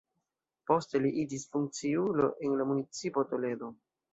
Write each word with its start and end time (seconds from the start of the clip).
Poste 0.69 1.01
li 1.03 1.11
iĝis 1.25 1.45
funkciulo 1.57 2.33
en 2.49 2.59
la 2.63 2.69
Municipo 2.73 3.29
Toledo. 3.35 3.75